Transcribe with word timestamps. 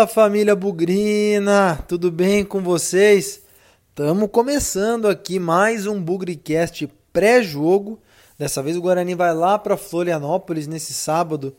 Fala 0.00 0.06
família 0.06 0.56
Bugrina, 0.56 1.84
tudo 1.86 2.10
bem 2.10 2.42
com 2.42 2.62
vocês? 2.62 3.42
Estamos 3.90 4.30
começando 4.32 5.06
aqui 5.06 5.38
mais 5.38 5.86
um 5.86 6.00
Bugricast 6.00 6.88
pré-jogo. 7.12 8.00
Dessa 8.38 8.62
vez 8.62 8.78
o 8.78 8.80
Guarani 8.80 9.14
vai 9.14 9.34
lá 9.34 9.58
para 9.58 9.76
Florianópolis 9.76 10.66
nesse 10.66 10.94
sábado, 10.94 11.54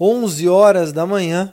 11 0.00 0.48
horas 0.48 0.90
da 0.90 1.04
manhã, 1.04 1.52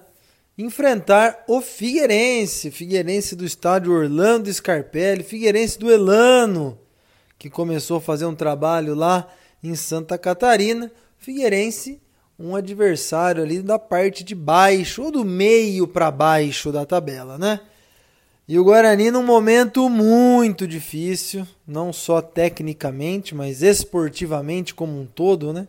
enfrentar 0.57 1.43
o 1.45 1.59
Figueirense, 1.59 2.71
Figueirense 2.71 3.35
do 3.35 3.43
estádio 3.43 3.91
Orlando 3.91 4.53
Scarpelli, 4.53 5.23
Figueirense 5.23 5.77
do 5.77 5.91
Elano, 5.91 6.79
que 7.37 7.49
começou 7.49 7.97
a 7.97 8.01
fazer 8.01 8.25
um 8.25 8.35
trabalho 8.35 8.95
lá 8.95 9.27
em 9.61 9.75
Santa 9.75 10.17
Catarina. 10.17 10.89
Figueirense 11.17 12.01
um 12.39 12.55
adversário 12.55 13.43
ali 13.43 13.61
da 13.61 13.77
parte 13.77 14.23
de 14.23 14.33
baixo 14.33 15.03
ou 15.03 15.11
do 15.11 15.25
meio 15.25 15.85
para 15.85 16.09
baixo 16.09 16.71
da 16.71 16.85
tabela, 16.85 17.37
né? 17.37 17.59
E 18.47 18.57
o 18.57 18.63
Guarani 18.63 19.11
num 19.11 19.23
momento 19.23 19.89
muito 19.89 20.65
difícil, 20.65 21.45
não 21.67 21.91
só 21.91 22.21
tecnicamente, 22.21 23.35
mas 23.35 23.61
esportivamente 23.61 24.73
como 24.73 24.99
um 24.99 25.05
todo, 25.05 25.51
né? 25.51 25.67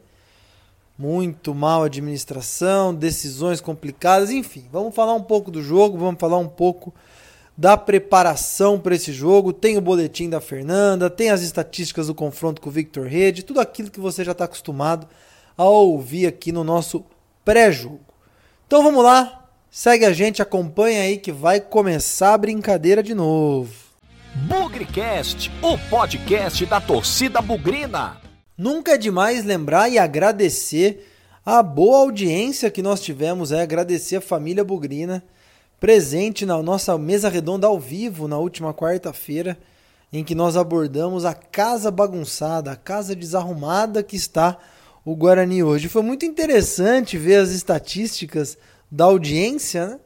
Muito 0.97 1.55
mal 1.55 1.83
administração, 1.83 2.95
decisões 2.95 3.61
complicadas, 3.61 4.31
enfim. 4.31 4.65
Vamos 4.71 4.95
falar 4.95 5.15
um 5.15 5.23
pouco 5.23 5.51
do 5.51 5.63
jogo, 5.63 5.99
vamos 5.99 6.21
falar 6.21 6.39
um 6.39 6.49
pouco 6.49 6.95
da 7.57 7.77
preparação 7.77 8.79
para 8.79 8.95
esse 8.95 9.13
jogo. 9.13 9.53
Tem 9.53 9.77
o 9.77 9.83
boletim 9.83 10.31
da 10.31 10.41
Fernanda, 10.41 11.11
tem 11.11 11.31
as 11.31 11.43
estatísticas 11.43 12.07
do 12.07 12.15
confronto 12.15 12.63
com 12.63 12.71
o 12.71 12.73
Victor 12.73 13.07
Rede, 13.07 13.43
tudo 13.43 13.61
aquilo 13.61 13.91
que 13.91 14.01
você 14.01 14.23
já 14.25 14.33
está 14.33 14.45
acostumado 14.45 15.07
a 15.61 15.69
ouvir 15.69 16.27
aqui 16.27 16.53
no 16.53 16.65
nosso 16.65 17.05
pré-jogo. 17.45 18.01
Então 18.67 18.83
vamos 18.83 19.05
lá, 19.05 19.47
segue 19.71 20.07
a 20.07 20.13
gente, 20.13 20.41
acompanha 20.41 21.03
aí 21.03 21.19
que 21.19 21.31
vai 21.31 21.61
começar 21.61 22.33
a 22.33 22.39
brincadeira 22.39 23.03
de 23.03 23.13
novo. 23.13 23.71
Bugrecast, 24.49 25.53
o 25.61 25.77
podcast 25.91 26.65
da 26.65 26.81
torcida 26.81 27.43
bugrina. 27.43 28.17
Nunca 28.57 28.93
é 28.93 28.97
demais 28.97 29.45
lembrar 29.45 29.91
e 29.91 29.99
agradecer 29.99 31.07
a 31.45 31.63
boa 31.63 31.99
audiência 31.99 32.71
que 32.71 32.81
nós 32.81 33.03
tivemos, 33.03 33.53
é 33.53 33.61
agradecer 33.61 34.17
a 34.17 34.23
família 34.23 34.65
bugrina 34.65 35.23
presente 35.79 36.47
na 36.47 36.63
nossa 36.63 36.97
mesa 36.97 37.29
redonda 37.29 37.67
ao 37.67 37.79
vivo 37.79 38.27
na 38.27 38.39
última 38.39 38.73
quarta-feira, 38.73 39.59
em 40.11 40.25
que 40.25 40.35
nós 40.35 40.57
abordamos 40.57 41.27
a 41.27 41.35
casa 41.35 41.91
bagunçada, 41.91 42.73
a 42.73 42.77
casa 42.77 43.15
desarrumada 43.15 44.03
que 44.03 44.17
está 44.17 44.57
o 45.05 45.17
Guarani 45.17 45.63
hoje. 45.63 45.89
Foi 45.89 46.03
muito 46.03 46.25
interessante 46.25 47.17
ver 47.17 47.37
as 47.37 47.51
estatísticas 47.51 48.57
da 48.91 49.05
audiência. 49.05 49.87
Né? 49.87 49.99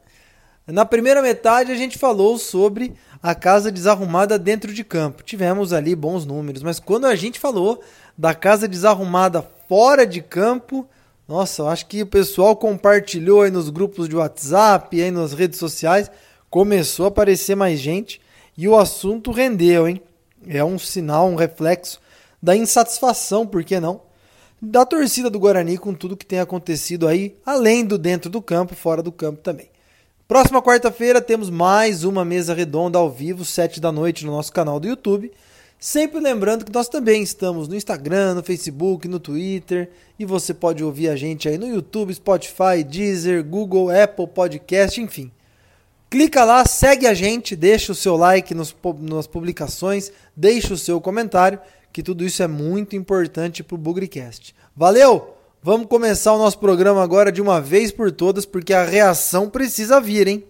Na 0.67 0.85
primeira 0.85 1.21
metade 1.21 1.71
a 1.71 1.75
gente 1.75 1.97
falou 1.97 2.37
sobre 2.37 2.93
a 3.21 3.33
casa 3.33 3.71
desarrumada 3.71 4.37
dentro 4.37 4.73
de 4.73 4.83
campo. 4.83 5.23
Tivemos 5.23 5.73
ali 5.73 5.95
bons 5.95 6.25
números, 6.25 6.61
mas 6.63 6.79
quando 6.79 7.05
a 7.05 7.15
gente 7.15 7.39
falou 7.39 7.81
da 8.17 8.33
casa 8.33 8.67
desarrumada 8.67 9.45
fora 9.67 10.05
de 10.05 10.21
campo, 10.21 10.87
nossa, 11.27 11.63
eu 11.63 11.67
acho 11.67 11.87
que 11.87 12.03
o 12.03 12.07
pessoal 12.07 12.55
compartilhou 12.55 13.41
aí 13.41 13.49
nos 13.49 13.69
grupos 13.69 14.07
de 14.07 14.15
WhatsApp, 14.15 15.01
aí 15.01 15.09
nas 15.09 15.33
redes 15.33 15.57
sociais, 15.57 16.09
começou 16.49 17.05
a 17.05 17.09
aparecer 17.09 17.55
mais 17.55 17.79
gente 17.79 18.21
e 18.55 18.67
o 18.67 18.77
assunto 18.77 19.31
rendeu, 19.31 19.87
hein? 19.87 20.01
É 20.47 20.63
um 20.63 20.77
sinal, 20.77 21.27
um 21.27 21.35
reflexo 21.35 21.99
da 22.41 22.55
insatisfação, 22.55 23.47
por 23.47 23.63
que 23.63 23.79
não? 23.79 24.01
Da 24.61 24.85
torcida 24.85 25.29
do 25.29 25.39
Guarani 25.39 25.77
com 25.77 25.93
tudo 25.93 26.17
que 26.17 26.25
tem 26.25 26.39
acontecido 26.39 27.07
aí, 27.07 27.35
além 27.45 27.85
do 27.85 27.97
dentro 27.97 28.29
do 28.29 28.41
campo, 28.41 28.75
fora 28.75 29.03
do 29.03 29.11
campo 29.11 29.41
também. 29.41 29.69
Próxima 30.27 30.61
quarta-feira 30.61 31.21
temos 31.21 31.49
mais 31.49 32.03
uma 32.03 32.25
mesa 32.25 32.53
redonda 32.53 32.97
ao 32.97 33.11
vivo, 33.11 33.45
sete 33.45 33.79
da 33.79 33.91
noite, 33.91 34.25
no 34.25 34.31
nosso 34.31 34.51
canal 34.51 34.79
do 34.79 34.87
YouTube. 34.87 35.31
Sempre 35.77 36.19
lembrando 36.19 36.65
que 36.65 36.71
nós 36.71 36.87
também 36.87 37.21
estamos 37.21 37.67
no 37.67 37.75
Instagram, 37.75 38.33
no 38.33 38.43
Facebook, 38.43 39.07
no 39.07 39.19
Twitter 39.19 39.91
e 40.17 40.25
você 40.25 40.53
pode 40.53 40.83
ouvir 40.83 41.09
a 41.09 41.15
gente 41.15 41.47
aí 41.47 41.59
no 41.59 41.67
YouTube, 41.67 42.13
Spotify, 42.13 42.83
Deezer, 42.83 43.43
Google, 43.43 43.91
Apple 43.91 44.25
Podcast, 44.25 44.99
enfim. 44.99 45.31
Clica 46.09 46.43
lá, 46.43 46.65
segue 46.65 47.05
a 47.05 47.13
gente, 47.13 47.55
deixa 47.55 47.91
o 47.91 47.95
seu 47.95 48.15
like 48.15 48.55
nos, 48.55 48.75
nas 49.01 49.27
publicações, 49.27 50.11
deixa 50.35 50.73
o 50.73 50.77
seu 50.77 50.99
comentário 51.01 51.59
que 51.95 52.03
tudo 52.03 52.25
isso 52.25 52.43
é 52.43 52.47
muito 52.47 52.93
importante 52.93 53.63
para 53.63 53.73
o 53.73 53.77
Bugrecast. 53.77 54.53
Valeu! 54.75 55.33
Vamos 55.63 55.87
começar 55.87 56.33
o 56.33 56.37
nosso 56.37 56.59
programa 56.59 57.01
agora 57.01 57.31
de 57.31 57.41
uma 57.41 57.61
vez 57.61 57.89
por 57.89 58.11
todas, 58.11 58.45
porque 58.45 58.73
a 58.73 58.83
reação 58.83 59.49
precisa 59.49 60.01
vir, 60.01 60.27
hein? 60.27 60.43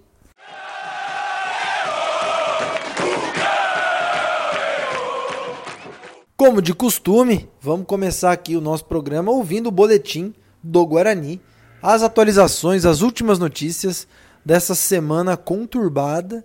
Como 6.36 6.64
de 6.64 6.74
costume, 6.74 7.48
vamos 7.62 7.86
começar 7.86 8.32
aqui 8.32 8.58
o 8.58 8.62
nosso 8.62 8.86
programa 8.86 9.32
ouvindo 9.32 9.68
o 9.68 9.72
boletim 9.72 10.34
do 10.64 10.84
Guarani, 10.84 11.40
as 11.80 12.02
atualizações, 12.02 12.86
as 12.86 13.02
últimas 13.02 13.38
notícias 13.38 14.08
dessa 14.44 14.74
semana 14.74 15.38
conturbada 15.38 16.44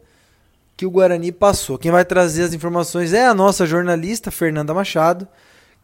que 0.80 0.86
o 0.86 0.90
Guarani 0.90 1.30
passou. 1.30 1.76
Quem 1.76 1.90
vai 1.90 2.06
trazer 2.06 2.42
as 2.42 2.54
informações 2.54 3.12
é 3.12 3.26
a 3.26 3.34
nossa 3.34 3.66
jornalista 3.66 4.30
Fernanda 4.30 4.72
Machado, 4.72 5.28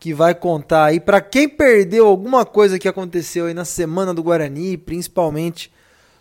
que 0.00 0.14
vai 0.14 0.34
contar 0.34 0.86
aí 0.86 0.98
para 0.98 1.20
quem 1.20 1.46
perdeu 1.46 2.06
alguma 2.06 2.46
coisa 2.46 2.78
que 2.78 2.88
aconteceu 2.88 3.44
aí 3.44 3.52
na 3.52 3.66
semana 3.66 4.14
do 4.14 4.22
Guarani, 4.22 4.78
principalmente 4.78 5.70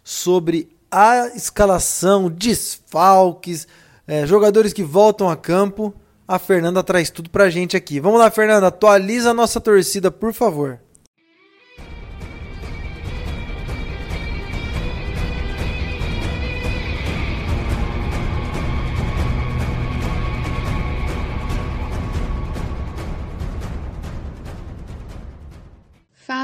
sobre 0.03 0.75
a 0.91 1.28
escalação, 1.28 2.30
desfalques, 2.30 3.66
é, 4.06 4.28
jogadores 4.28 4.74
que 4.74 4.84
voltam 4.84 5.30
a 5.30 5.38
campo. 5.38 5.94
A 6.28 6.38
Fernanda 6.38 6.84
traz 6.84 7.09
tudo 7.09 7.30
pra 7.30 7.50
gente 7.50 7.78
aqui. 7.78 8.02
Vamos 8.02 8.19
lá, 8.19 8.30
Fernanda, 8.30 8.68
atualiza 8.68 9.30
a 9.30 9.34
nossa 9.34 9.62
torcida, 9.62 10.12
por 10.12 10.34
favor. 10.34 10.81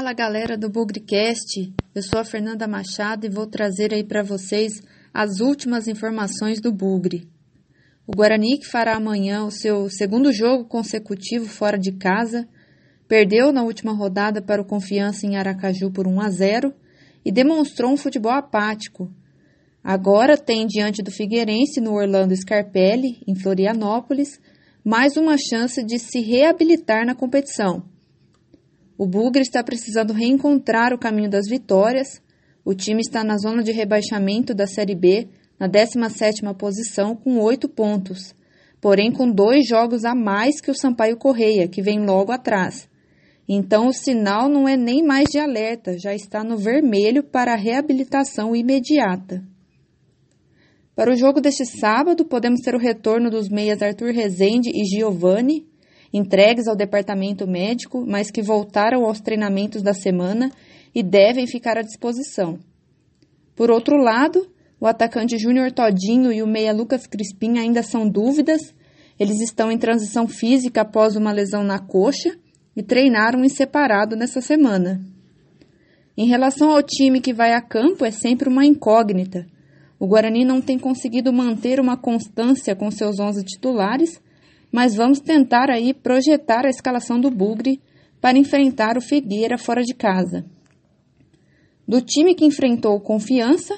Fala 0.02 0.14
galera 0.14 0.58
do 0.58 0.68
Bugrecast, 0.68 1.72
eu 1.94 2.02
sou 2.02 2.18
a 2.18 2.24
Fernanda 2.24 2.66
Machado 2.66 3.24
e 3.24 3.30
vou 3.30 3.46
trazer 3.46 3.94
aí 3.94 4.02
para 4.02 4.20
vocês 4.20 4.82
as 5.14 5.38
últimas 5.38 5.86
informações 5.86 6.60
do 6.60 6.72
Bugre. 6.72 7.28
O 8.04 8.10
Guarani, 8.10 8.58
que 8.58 8.66
fará 8.66 8.96
amanhã 8.96 9.44
o 9.44 9.50
seu 9.52 9.88
segundo 9.88 10.32
jogo 10.32 10.64
consecutivo 10.64 11.46
fora 11.46 11.78
de 11.78 11.92
casa, 11.92 12.48
perdeu 13.06 13.52
na 13.52 13.62
última 13.62 13.92
rodada 13.92 14.42
para 14.42 14.60
o 14.60 14.64
Confiança 14.64 15.24
em 15.24 15.36
Aracaju 15.36 15.92
por 15.92 16.08
1 16.08 16.20
a 16.20 16.30
0 16.30 16.74
e 17.24 17.30
demonstrou 17.30 17.92
um 17.92 17.96
futebol 17.96 18.32
apático. 18.32 19.08
Agora 19.84 20.36
tem 20.36 20.66
diante 20.66 21.00
do 21.00 21.12
Figueirense 21.12 21.80
no 21.80 21.92
Orlando 21.92 22.34
Scarpelli, 22.34 23.22
em 23.24 23.36
Florianópolis, 23.36 24.40
mais 24.84 25.16
uma 25.16 25.36
chance 25.38 25.80
de 25.84 25.96
se 26.00 26.20
reabilitar 26.20 27.06
na 27.06 27.14
competição 27.14 27.91
o 29.02 29.06
Bugre 29.06 29.42
está 29.42 29.64
precisando 29.64 30.12
reencontrar 30.12 30.94
o 30.94 30.98
caminho 30.98 31.28
das 31.28 31.48
vitórias. 31.48 32.22
O 32.64 32.72
time 32.72 33.00
está 33.00 33.24
na 33.24 33.36
zona 33.36 33.60
de 33.60 33.72
rebaixamento 33.72 34.54
da 34.54 34.64
Série 34.64 34.94
B, 34.94 35.26
na 35.58 35.68
17ª 35.68 36.54
posição, 36.54 37.16
com 37.16 37.40
oito 37.40 37.68
pontos, 37.68 38.32
porém 38.80 39.10
com 39.10 39.28
dois 39.28 39.66
jogos 39.66 40.04
a 40.04 40.14
mais 40.14 40.60
que 40.60 40.70
o 40.70 40.74
Sampaio 40.74 41.16
Correia, 41.16 41.66
que 41.66 41.82
vem 41.82 42.06
logo 42.06 42.30
atrás. 42.30 42.88
Então 43.48 43.88
o 43.88 43.92
sinal 43.92 44.48
não 44.48 44.68
é 44.68 44.76
nem 44.76 45.04
mais 45.04 45.24
de 45.28 45.40
alerta, 45.40 45.98
já 45.98 46.14
está 46.14 46.44
no 46.44 46.56
vermelho 46.56 47.24
para 47.24 47.54
a 47.54 47.56
reabilitação 47.56 48.54
imediata. 48.54 49.42
Para 50.94 51.10
o 51.10 51.16
jogo 51.16 51.40
deste 51.40 51.66
sábado, 51.66 52.24
podemos 52.24 52.60
ter 52.60 52.76
o 52.76 52.78
retorno 52.78 53.30
dos 53.30 53.48
meias 53.48 53.82
Arthur 53.82 54.12
Rezende 54.12 54.70
e 54.70 54.84
Giovanni, 54.84 55.66
entregues 56.12 56.68
ao 56.68 56.76
departamento 56.76 57.46
médico, 57.46 58.04
mas 58.06 58.30
que 58.30 58.42
voltaram 58.42 59.04
aos 59.04 59.20
treinamentos 59.20 59.82
da 59.82 59.94
semana 59.94 60.50
e 60.94 61.02
devem 61.02 61.46
ficar 61.46 61.78
à 61.78 61.82
disposição. 61.82 62.58
Por 63.56 63.70
outro 63.70 63.96
lado, 63.96 64.46
o 64.78 64.86
atacante 64.86 65.38
Júnior 65.38 65.72
Todinho 65.72 66.32
e 66.32 66.42
o 66.42 66.46
meia 66.46 66.72
Lucas 66.72 67.06
Crispim 67.06 67.58
ainda 67.58 67.82
são 67.82 68.08
dúvidas. 68.08 68.74
Eles 69.18 69.40
estão 69.40 69.70
em 69.70 69.78
transição 69.78 70.26
física 70.26 70.82
após 70.82 71.16
uma 71.16 71.32
lesão 71.32 71.62
na 71.62 71.78
coxa 71.78 72.36
e 72.76 72.82
treinaram 72.82 73.44
em 73.44 73.48
separado 73.48 74.16
nessa 74.16 74.40
semana. 74.40 75.00
Em 76.16 76.26
relação 76.26 76.70
ao 76.70 76.82
time 76.82 77.20
que 77.20 77.32
vai 77.32 77.54
a 77.54 77.60
campo, 77.60 78.04
é 78.04 78.10
sempre 78.10 78.48
uma 78.48 78.66
incógnita. 78.66 79.46
O 79.98 80.06
Guarani 80.06 80.44
não 80.44 80.60
tem 80.60 80.78
conseguido 80.78 81.32
manter 81.32 81.78
uma 81.78 81.96
constância 81.96 82.74
com 82.74 82.90
seus 82.90 83.18
11 83.18 83.44
titulares 83.44 84.20
mas 84.72 84.94
vamos 84.94 85.20
tentar 85.20 85.70
aí 85.70 85.92
projetar 85.92 86.64
a 86.64 86.70
escalação 86.70 87.20
do 87.20 87.30
Bugre 87.30 87.78
para 88.20 88.38
enfrentar 88.38 88.96
o 88.96 89.02
Figueira 89.02 89.58
fora 89.58 89.82
de 89.82 89.94
casa. 89.94 90.44
Do 91.86 92.00
time 92.00 92.34
que 92.34 92.46
enfrentou 92.46 92.98
Confiança, 92.98 93.74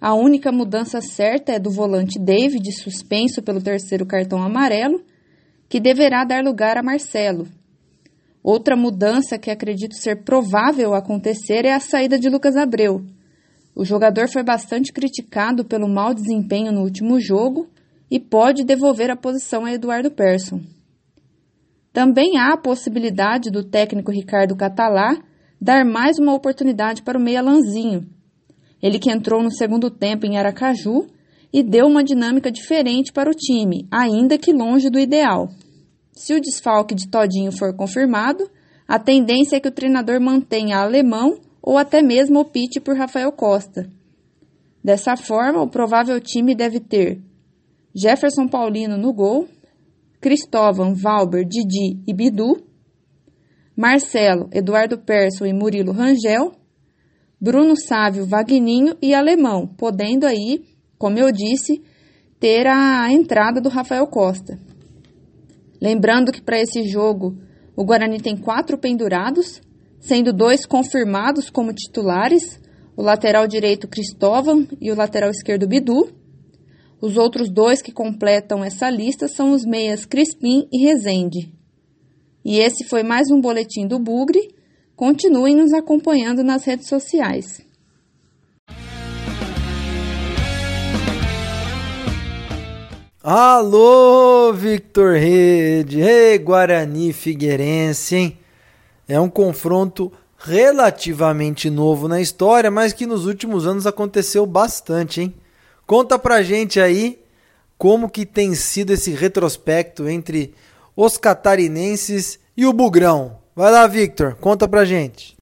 A 0.00 0.14
única 0.14 0.52
mudança 0.52 1.00
certa 1.00 1.52
é 1.52 1.58
do 1.58 1.70
volante 1.70 2.20
David, 2.20 2.70
suspenso 2.72 3.42
pelo 3.42 3.60
terceiro 3.60 4.06
cartão 4.06 4.40
amarelo, 4.40 5.02
que 5.68 5.80
deverá 5.80 6.24
dar 6.24 6.44
lugar 6.44 6.78
a 6.78 6.82
Marcelo. 6.82 7.48
Outra 8.40 8.76
mudança 8.76 9.36
que 9.36 9.50
acredito 9.50 9.96
ser 9.96 10.22
provável 10.22 10.94
acontecer 10.94 11.64
é 11.64 11.72
a 11.74 11.80
saída 11.80 12.16
de 12.16 12.28
Lucas 12.30 12.56
Abreu. 12.56 13.04
O 13.74 13.84
jogador 13.84 14.28
foi 14.28 14.44
bastante 14.44 14.92
criticado 14.92 15.64
pelo 15.64 15.88
mau 15.88 16.14
desempenho 16.14 16.72
no 16.72 16.82
último 16.82 17.20
jogo 17.20 17.68
e 18.10 18.18
pode 18.18 18.64
devolver 18.64 19.10
a 19.10 19.16
posição 19.16 19.64
a 19.64 19.72
Eduardo 19.72 20.10
Persson. 20.10 20.60
Também 21.92 22.38
há 22.38 22.52
a 22.52 22.58
possibilidade 22.58 23.50
do 23.50 23.64
técnico 23.64 24.12
Ricardo 24.12 24.56
Catalá 24.56 25.16
dar 25.60 25.84
mais 25.84 26.18
uma 26.18 26.34
oportunidade 26.34 27.02
para 27.02 27.18
o 27.18 27.20
meia 27.20 27.42
Lanzinho, 27.42 28.06
ele 28.82 28.98
que 28.98 29.10
entrou 29.10 29.42
no 29.42 29.50
segundo 29.50 29.90
tempo 29.90 30.24
em 30.24 30.38
Aracaju 30.38 31.06
e 31.52 31.62
deu 31.62 31.86
uma 31.86 32.04
dinâmica 32.04 32.50
diferente 32.50 33.12
para 33.12 33.30
o 33.30 33.34
time, 33.34 33.86
ainda 33.90 34.38
que 34.38 34.52
longe 34.52 34.88
do 34.88 34.98
ideal. 34.98 35.48
Se 36.12 36.34
o 36.34 36.40
desfalque 36.40 36.94
de 36.94 37.08
Todinho 37.08 37.50
for 37.50 37.74
confirmado, 37.74 38.48
a 38.86 38.98
tendência 38.98 39.56
é 39.56 39.60
que 39.60 39.68
o 39.68 39.72
treinador 39.72 40.20
mantenha 40.20 40.78
alemão 40.78 41.38
ou 41.62 41.76
até 41.76 42.02
mesmo 42.02 42.40
opte 42.40 42.80
por 42.80 42.96
Rafael 42.96 43.32
Costa. 43.32 43.90
Dessa 44.82 45.16
forma, 45.16 45.60
o 45.60 45.68
provável 45.68 46.20
time 46.20 46.54
deve 46.54 46.80
ter 46.80 47.20
Jefferson 47.94 48.48
Paulino 48.48 48.96
no 48.96 49.12
gol, 49.12 49.48
Cristóvão, 50.20 50.94
Valber, 50.94 51.44
Didi 51.44 52.02
e 52.06 52.12
Bidu, 52.12 52.62
Marcelo, 53.76 54.48
Eduardo 54.52 54.98
Persson 54.98 55.46
e 55.46 55.52
Murilo 55.52 55.92
Rangel, 55.92 56.52
Bruno 57.40 57.76
Sávio, 57.76 58.26
Vagninho 58.26 58.96
e 59.00 59.14
Alemão, 59.14 59.66
podendo 59.66 60.26
aí, 60.26 60.64
como 60.98 61.18
eu 61.18 61.30
disse, 61.30 61.80
ter 62.40 62.66
a 62.66 63.12
entrada 63.12 63.60
do 63.60 63.68
Rafael 63.68 64.06
Costa. 64.08 64.58
Lembrando 65.80 66.32
que 66.32 66.42
para 66.42 66.60
esse 66.60 66.88
jogo 66.88 67.36
o 67.76 67.84
Guarani 67.84 68.20
tem 68.20 68.36
quatro 68.36 68.76
pendurados, 68.76 69.60
sendo 70.00 70.32
dois 70.32 70.66
confirmados 70.66 71.48
como 71.48 71.72
titulares, 71.72 72.60
o 72.96 73.02
lateral 73.02 73.46
direito 73.46 73.86
Cristóvão 73.86 74.66
e 74.80 74.90
o 74.90 74.96
lateral 74.96 75.30
esquerdo 75.30 75.68
Bidu. 75.68 76.12
Os 77.00 77.16
outros 77.16 77.48
dois 77.48 77.80
que 77.80 77.92
completam 77.92 78.64
essa 78.64 78.90
lista 78.90 79.28
são 79.28 79.52
os 79.52 79.64
meias 79.64 80.04
Crispim 80.04 80.68
e 80.72 80.84
Rezende. 80.84 81.52
E 82.44 82.58
esse 82.58 82.84
foi 82.88 83.02
mais 83.02 83.30
um 83.30 83.40
boletim 83.40 83.86
do 83.86 83.98
Bugre 83.98 84.56
Continuem 84.98 85.54
nos 85.54 85.72
acompanhando 85.72 86.42
nas 86.42 86.64
redes 86.64 86.88
sociais. 86.88 87.60
Alô, 93.22 94.52
Victor 94.52 95.14
Rede! 95.14 96.00
Ei, 96.00 96.36
Guarani 96.38 97.12
Figueirense, 97.12 98.16
hein? 98.16 98.38
É 99.06 99.20
um 99.20 99.30
confronto 99.30 100.10
relativamente 100.36 101.70
novo 101.70 102.08
na 102.08 102.20
história, 102.20 102.68
mas 102.68 102.92
que 102.92 103.06
nos 103.06 103.24
últimos 103.24 103.68
anos 103.68 103.86
aconteceu 103.86 104.44
bastante, 104.44 105.20
hein? 105.20 105.34
Conta 105.88 106.18
pra 106.18 106.42
gente 106.42 106.78
aí 106.78 107.18
como 107.78 108.10
que 108.10 108.26
tem 108.26 108.54
sido 108.54 108.92
esse 108.92 109.12
retrospecto 109.12 110.06
entre 110.06 110.54
os 110.94 111.16
catarinenses 111.16 112.38
e 112.54 112.66
o 112.66 112.74
Bugrão. 112.74 113.38
Vai 113.56 113.72
lá, 113.72 113.86
Victor, 113.86 114.34
conta 114.34 114.68
pra 114.68 114.84
gente. 114.84 115.34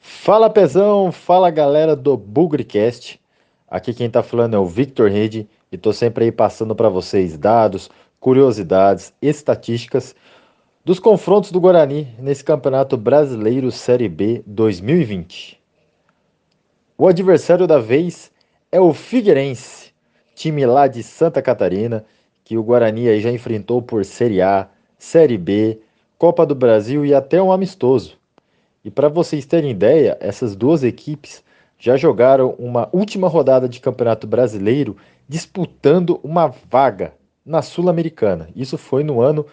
Fala 0.00 0.48
Pezão, 0.48 1.10
fala 1.10 1.50
galera 1.50 1.96
do 1.96 2.16
Bugrecast. 2.16 3.18
Aqui 3.68 3.92
quem 3.92 4.08
tá 4.08 4.22
falando 4.22 4.54
é 4.54 4.58
o 4.58 4.66
Victor 4.66 5.10
Rede 5.10 5.48
e 5.72 5.76
tô 5.76 5.92
sempre 5.92 6.26
aí 6.26 6.32
passando 6.32 6.74
para 6.74 6.88
vocês 6.88 7.36
dados, 7.36 7.90
curiosidades, 8.20 9.12
estatísticas 9.20 10.14
dos 10.84 11.00
confrontos 11.00 11.50
do 11.50 11.60
Guarani 11.60 12.14
nesse 12.16 12.44
Campeonato 12.44 12.96
Brasileiro 12.96 13.72
Série 13.72 14.08
B 14.08 14.40
2020. 14.46 15.60
O 16.96 17.08
adversário 17.08 17.66
da 17.66 17.80
vez 17.80 18.30
é 18.70 18.80
o 18.80 18.94
Figueirense, 18.94 19.92
time 20.36 20.64
lá 20.64 20.86
de 20.86 21.02
Santa 21.02 21.42
Catarina, 21.42 22.04
que 22.44 22.56
o 22.56 22.62
Guarani 22.62 23.08
aí 23.08 23.20
já 23.20 23.32
enfrentou 23.32 23.82
por 23.82 24.04
Série 24.04 24.40
A, 24.40 24.68
Série 24.96 25.36
B, 25.36 25.80
Copa 26.16 26.46
do 26.46 26.54
Brasil 26.54 27.04
e 27.04 27.12
até 27.12 27.42
um 27.42 27.50
amistoso. 27.50 28.16
E 28.84 28.92
para 28.92 29.08
vocês 29.08 29.44
terem 29.44 29.72
ideia, 29.72 30.16
essas 30.20 30.54
duas 30.54 30.84
equipes 30.84 31.42
já 31.78 31.96
jogaram 31.96 32.54
uma 32.58 32.88
última 32.92 33.28
rodada 33.28 33.68
de 33.68 33.80
Campeonato 33.80 34.26
Brasileiro 34.26 34.96
disputando 35.28 36.20
uma 36.22 36.48
vaga 36.70 37.12
na 37.44 37.62
Sul-Americana. 37.62 38.48
Isso 38.54 38.78
foi 38.78 39.04
no 39.04 39.20
ano 39.20 39.46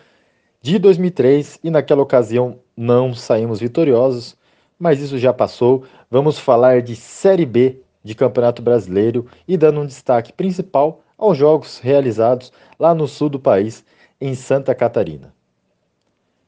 de 0.61 0.79
2003 0.79 1.59
e 1.63 1.69
naquela 1.69 2.01
ocasião 2.01 2.59
não 2.75 3.13
saímos 3.13 3.59
vitoriosos, 3.59 4.35
mas 4.79 5.01
isso 5.01 5.17
já 5.17 5.33
passou. 5.33 5.83
Vamos 6.09 6.39
falar 6.39 6.81
de 6.81 6.95
Série 6.95 7.45
B 7.45 7.81
de 8.03 8.15
Campeonato 8.15 8.61
Brasileiro 8.61 9.27
e 9.47 9.57
dando 9.57 9.81
um 9.81 9.85
destaque 9.85 10.33
principal 10.33 11.01
aos 11.17 11.37
jogos 11.37 11.79
realizados 11.79 12.51
lá 12.79 12.93
no 12.93 13.07
sul 13.07 13.29
do 13.29 13.39
país, 13.39 13.85
em 14.19 14.35
Santa 14.35 14.73
Catarina. 14.73 15.33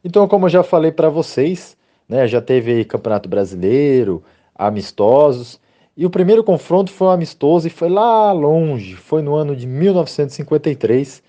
Então, 0.03 0.27
como 0.27 0.45
eu 0.45 0.49
já 0.49 0.63
falei 0.63 0.91
para 0.91 1.09
vocês, 1.09 1.77
né, 2.07 2.27
já 2.27 2.41
teve 2.41 2.85
Campeonato 2.85 3.27
Brasileiro, 3.27 4.23
amistosos, 4.53 5.59
e 5.97 6.05
o 6.05 6.09
primeiro 6.09 6.43
confronto 6.43 6.91
foi 6.91 7.07
um 7.07 7.11
amistoso 7.11 7.67
e 7.67 7.69
foi 7.69 7.89
lá 7.89 8.31
longe, 8.31 8.95
foi 8.95 9.21
no 9.21 9.35
ano 9.35 9.55
de 9.55 9.65
1953. 9.65 11.23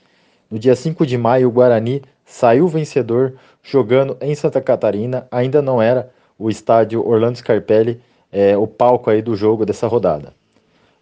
No 0.50 0.58
dia 0.58 0.74
5 0.74 1.06
de 1.06 1.16
maio, 1.16 1.48
o 1.48 1.52
Guarani 1.52 2.02
saiu 2.24 2.66
vencedor 2.66 3.34
jogando 3.62 4.16
em 4.20 4.34
Santa 4.34 4.60
Catarina. 4.60 5.26
Ainda 5.30 5.62
não 5.62 5.80
era 5.80 6.10
o 6.38 6.50
estádio 6.50 7.06
Orlando 7.06 7.38
Scarpelli 7.38 8.00
é, 8.32 8.56
o 8.56 8.66
palco 8.66 9.08
aí 9.08 9.22
do 9.22 9.36
jogo 9.36 9.64
dessa 9.64 9.86
rodada. 9.86 10.34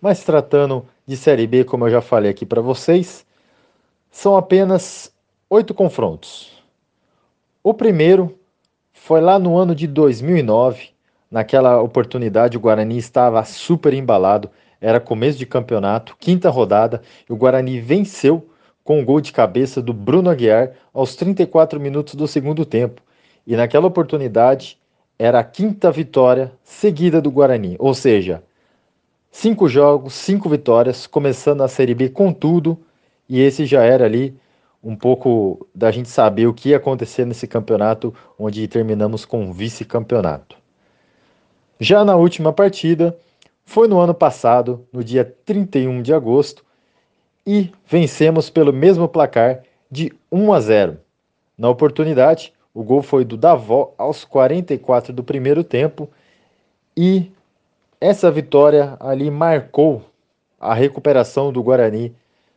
Mas 0.00 0.23
tratando 0.23 0.85
de 1.06 1.16
Série 1.16 1.47
B, 1.47 1.64
como 1.64 1.87
eu 1.87 1.90
já 1.90 2.00
falei 2.00 2.30
aqui 2.30 2.44
para 2.44 2.61
vocês, 2.61 3.25
são 4.11 4.37
apenas 4.37 5.11
oito 5.49 5.73
confrontos. 5.73 6.62
O 7.62 7.73
primeiro 7.73 8.38
foi 8.92 9.21
lá 9.21 9.38
no 9.38 9.56
ano 9.56 9.75
de 9.75 9.87
2009. 9.87 10.93
Naquela 11.35 11.83
oportunidade, 11.83 12.57
o 12.57 12.61
Guarani 12.61 12.97
estava 12.97 13.45
super 13.45 13.93
embalado, 13.93 14.49
era 14.81 15.00
começo 15.00 15.37
de 15.37 15.45
campeonato, 15.45 16.17
quinta 16.17 16.49
rodada, 16.49 17.03
e 17.29 17.33
o 17.33 17.37
Guarani 17.37 17.81
venceu 17.81 18.49
com 18.85 19.00
um 19.00 19.05
gol 19.05 19.21
de 19.21 19.33
cabeça 19.33 19.83
do 19.83 19.93
Bruno 19.93 20.31
Aguiar 20.31 20.75
aos 20.93 21.17
34 21.17 21.81
minutos 21.81 22.14
do 22.14 22.29
segundo 22.29 22.64
tempo. 22.64 23.03
E 23.45 23.57
naquela 23.57 23.88
oportunidade 23.88 24.79
era 25.19 25.41
a 25.41 25.43
quinta 25.43 25.91
vitória 25.91 26.53
seguida 26.62 27.21
do 27.21 27.33
Guarani, 27.33 27.75
ou 27.81 27.95
seja, 27.95 28.41
cinco 29.29 29.69
jogos, 29.69 30.14
cinco 30.14 30.49
vitórias, 30.49 31.05
começando 31.05 31.64
a 31.64 31.69
Série 31.69 31.97
B 31.97 32.11
com 32.11 32.33
tudo, 32.33 32.79
e 33.29 33.41
esse 33.41 33.67
já 33.67 33.83
era 33.83 34.05
ali 34.05 34.38
um 34.81 34.95
pouco 34.95 35.67
da 35.75 35.91
gente 35.91 36.09
saber 36.09 36.47
o 36.47 36.55
que 36.55 36.69
ia 36.69 36.76
acontecer 36.76 37.25
nesse 37.25 37.49
campeonato, 37.49 38.14
onde 38.38 38.69
terminamos 38.69 39.25
com 39.25 39.53
vice-campeonato. 39.53 40.62
Já 41.85 42.03
na 42.03 42.17
última 42.17 42.50
partida, 42.50 43.14
foi 43.62 43.87
no 43.87 44.00
ano 44.00 44.14
passado, 44.14 44.88
no 44.91 45.05
dia 45.05 45.23
31 45.45 46.00
de 46.00 46.14
agosto, 46.14 46.64
e 47.47 47.71
vencemos 47.87 48.49
pelo 48.49 48.73
mesmo 48.73 49.07
placar 49.07 49.62
de 49.91 50.11
1 50.33 50.53
a 50.55 50.61
0. 50.61 50.99
Na 51.59 51.69
oportunidade, 51.69 52.55
o 52.73 52.83
gol 52.83 53.03
foi 53.03 53.23
do 53.23 53.37
Davó 53.37 53.93
aos 53.99 54.25
44 54.25 55.12
do 55.12 55.23
primeiro 55.23 55.62
tempo 55.62 56.09
e 56.97 57.31
essa 58.00 58.31
vitória 58.31 58.97
ali 58.99 59.31
marcou 59.31 60.00
a 60.59 60.73
recuperação 60.73 61.53
do 61.53 61.62
Guarani 61.62 62.17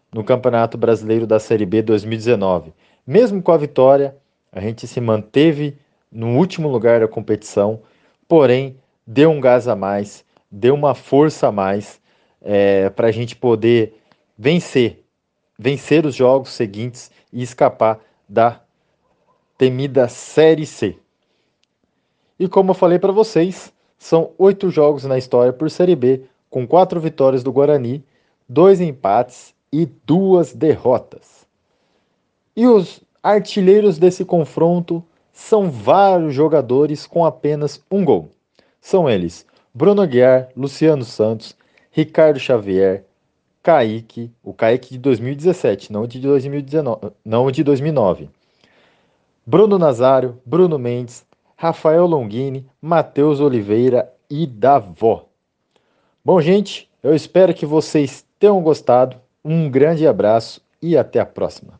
no 0.09 0.23
Campeonato 0.23 0.77
Brasileiro 0.77 1.27
da 1.27 1.37
Série 1.37 1.65
B 1.65 1.81
2019. 1.81 2.73
Mesmo 3.05 3.43
com 3.43 3.51
a 3.51 3.57
vitória, 3.57 4.15
a 4.53 4.61
gente 4.61 4.87
se 4.87 5.01
manteve 5.01 5.77
no 6.09 6.37
último 6.37 6.69
lugar 6.69 7.01
da 7.01 7.09
competição, 7.09 7.81
porém 8.25 8.77
deu 9.07 9.31
um 9.31 9.39
gás 9.39 9.69
a 9.69 9.75
mais, 9.75 10.25
deu 10.51 10.75
uma 10.75 10.93
força 10.93 11.47
a 11.47 11.51
mais 11.51 12.01
é, 12.41 12.89
para 12.89 13.07
a 13.07 13.11
gente 13.11 13.37
poder 13.37 13.93
vencer, 14.37 15.03
vencer 15.57 16.05
os 16.05 16.13
jogos 16.13 16.49
seguintes 16.49 17.09
e 17.31 17.41
escapar 17.41 17.99
da 18.27 18.61
temida 19.57 20.09
Série 20.09 20.65
C. 20.65 20.97
E 22.37 22.47
como 22.47 22.71
eu 22.71 22.75
falei 22.75 22.99
para 22.99 23.13
vocês, 23.13 23.73
são 23.97 24.31
oito 24.37 24.69
jogos 24.69 25.05
na 25.05 25.17
história 25.17 25.53
por 25.53 25.71
Série 25.71 25.95
B, 25.95 26.23
com 26.49 26.67
quatro 26.67 26.99
vitórias 26.99 27.41
do 27.41 27.51
Guarani, 27.51 28.03
dois 28.47 28.79
empates 28.79 29.55
e 29.71 29.85
duas 29.85 30.53
derrotas. 30.53 31.47
E 32.55 32.67
os 32.67 33.01
artilheiros 33.23 33.97
desse 33.97 34.23
confronto 34.23 35.03
são 35.31 35.69
vários 35.69 36.33
jogadores 36.33 37.05
com 37.05 37.25
apenas 37.25 37.81
um 37.89 38.03
gol. 38.05 38.29
São 38.81 39.09
eles 39.09 39.45
Bruno 39.73 40.01
Aguiar, 40.01 40.49
Luciano 40.55 41.03
Santos, 41.03 41.55
Ricardo 41.91 42.39
Xavier, 42.39 43.03
Kaique, 43.61 44.31
o 44.43 44.53
Kaique 44.53 44.91
de 44.91 44.97
2017, 44.97 45.91
não 45.91 46.07
de 46.07 46.19
2019, 46.19 47.11
não 47.23 47.51
de 47.51 47.63
2009. 47.63 48.29
Bruno 49.45 49.77
Nazário, 49.77 50.41
Bruno 50.45 50.79
Mendes, 50.79 51.25
Rafael 51.55 52.05
Longini, 52.05 52.65
Matheus 52.81 53.39
Oliveira 53.39 54.11
e 54.29 54.47
Davó. 54.47 55.27
Bom, 56.23 56.41
gente, 56.41 56.89
eu 57.03 57.13
espero 57.13 57.53
que 57.53 57.65
vocês 57.65 58.25
tenham 58.39 58.61
gostado. 58.61 59.17
Um 59.43 59.69
grande 59.69 60.07
abraço 60.07 60.61
e 60.81 60.97
até 60.97 61.19
a 61.19 61.25
próxima. 61.25 61.79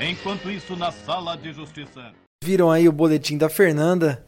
Enquanto 0.00 0.50
isso, 0.50 0.76
na 0.76 0.92
sala 0.92 1.36
de 1.36 1.52
justiça. 1.52 2.12
Viram 2.44 2.70
aí 2.70 2.88
o 2.88 2.92
boletim 2.92 3.36
da 3.36 3.48
Fernanda. 3.48 4.24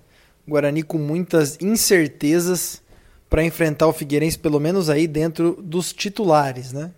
Guarani 0.51 0.83
com 0.83 0.99
muitas 0.99 1.57
incertezas 1.61 2.83
para 3.29 3.45
enfrentar 3.45 3.87
o 3.87 3.93
Figueirense, 3.93 4.37
pelo 4.37 4.59
menos 4.59 4.91
aí 4.91 5.07
dentro 5.07 5.57
dos 5.63 5.93
titulares, 5.93 6.73
né? 6.73 6.91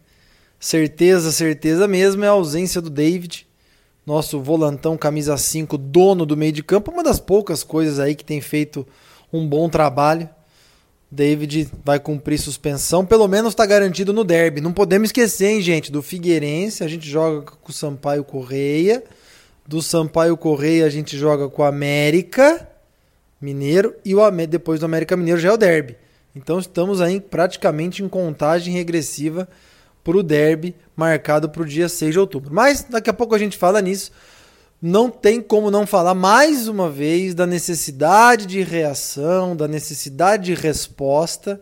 Certeza, 0.59 1.31
certeza 1.31 1.87
mesmo 1.87 2.25
é 2.25 2.29
a 2.29 2.31
ausência 2.31 2.81
do 2.81 2.89
David, 2.89 3.47
nosso 4.07 4.41
volantão 4.41 4.97
camisa 4.97 5.37
5, 5.37 5.77
dono 5.77 6.25
do 6.25 6.37
meio 6.37 6.53
de 6.53 6.63
campo, 6.63 6.91
uma 6.91 7.03
das 7.03 7.21
poucas 7.21 7.63
coisas 7.63 7.99
aí 7.99 8.15
que 8.15 8.25
tem 8.25 8.41
feito 8.41 8.87
um 9.31 9.47
bom 9.47 9.69
trabalho. 9.69 10.29
David 11.11 11.69
vai 11.85 12.01
cumprir 12.01 12.39
suspensão, 12.39 13.05
pelo 13.05 13.29
menos 13.29 13.53
está 13.53 13.67
garantido 13.67 14.15
no 14.15 14.25
derby. 14.25 14.63
Não 14.63 14.73
podemos 14.73 15.09
esquecer, 15.09 15.49
hein, 15.49 15.61
gente, 15.61 15.93
do 15.93 16.01
Figueirense, 16.01 16.83
a 16.83 16.89
gente 16.89 17.07
joga 17.07 17.43
com 17.43 17.71
o 17.71 17.75
Sampaio 17.75 18.25
Correia. 18.25 19.05
Do 19.67 19.83
Sampaio 19.83 20.39
Correia 20.39 20.87
a 20.87 20.91
gente 20.91 21.19
joga 21.19 21.51
com 21.51 21.61
o 21.61 21.65
América 21.67 22.72
Mineiro 23.43 23.95
e 24.05 24.15
o 24.15 24.31
depois 24.49 24.79
do 24.79 24.87
América 24.87 25.17
Mineiro 25.17 25.41
já 25.41 25.49
é 25.49 25.53
o 25.53 25.57
derby. 25.57 25.97
Então 26.35 26.61
estamos 26.61 27.01
aí 27.01 27.21
praticamente 27.21 28.03
em 28.03 28.09
contagem 28.09 28.73
regressiva 28.73 29.49
para 30.05 30.17
o 30.17 30.23
derby 30.23 30.75
marcado 30.97 31.49
para 31.49 31.63
o 31.63 31.67
dia 31.67 31.89
6 31.89 32.13
de 32.13 32.19
outubro. 32.21 32.55
Mas 32.55 32.85
daqui 32.89 33.11
a 33.11 33.13
pouco 33.13 33.35
a 33.35 33.39
gente 33.39 33.59
fala 33.59 33.83
nisso. 33.83 34.13
Não 34.81 35.11
tem 35.11 35.41
como 35.41 35.71
não 35.71 35.87
falar 35.87 36.15
mais 36.15 36.69
uma 36.69 36.89
vez 36.89 37.35
da 37.35 37.47
necessidade 37.47 38.47
de 38.47 38.63
reação, 38.63 39.55
da 39.55 39.69
necessidade 39.69 40.45
de 40.45 40.55
resposta. 40.55 41.61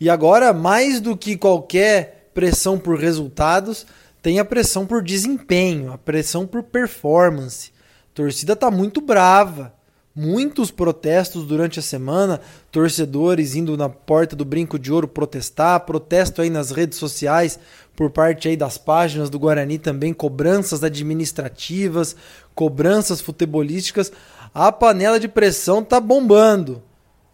E 0.00 0.08
agora, 0.08 0.52
mais 0.52 1.00
do 1.00 1.16
que 1.16 1.36
qualquer 1.36 2.30
pressão 2.34 2.78
por 2.78 2.98
resultados, 2.98 3.86
tem 4.20 4.38
a 4.40 4.44
pressão 4.44 4.86
por 4.86 5.02
desempenho, 5.02 5.92
a 5.92 5.98
pressão 5.98 6.46
por 6.46 6.62
performance. 6.62 7.70
A 8.12 8.14
torcida 8.14 8.54
está 8.54 8.70
muito 8.70 9.00
brava 9.00 9.75
muitos 10.16 10.70
protestos 10.70 11.44
durante 11.44 11.78
a 11.78 11.82
semana, 11.82 12.40
torcedores 12.72 13.54
indo 13.54 13.76
na 13.76 13.90
porta 13.90 14.34
do 14.34 14.46
Brinco 14.46 14.78
de 14.78 14.90
Ouro 14.90 15.06
protestar, 15.06 15.80
protesto 15.80 16.40
aí 16.40 16.48
nas 16.48 16.70
redes 16.70 16.98
sociais 16.98 17.58
por 17.94 18.10
parte 18.10 18.48
aí 18.48 18.56
das 18.56 18.78
páginas 18.78 19.28
do 19.28 19.38
Guarani 19.38 19.78
também, 19.78 20.14
cobranças 20.14 20.82
administrativas, 20.82 22.16
cobranças 22.54 23.20
futebolísticas. 23.20 24.10
A 24.54 24.72
panela 24.72 25.20
de 25.20 25.28
pressão 25.28 25.84
tá 25.84 26.00
bombando. 26.00 26.82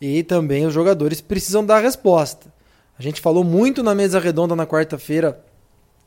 E 0.00 0.24
também 0.24 0.66
os 0.66 0.74
jogadores 0.74 1.20
precisam 1.20 1.64
dar 1.64 1.78
resposta. 1.78 2.52
A 2.98 3.02
gente 3.02 3.20
falou 3.20 3.44
muito 3.44 3.82
na 3.82 3.94
mesa 3.94 4.18
redonda 4.18 4.56
na 4.56 4.66
quarta-feira 4.66 5.40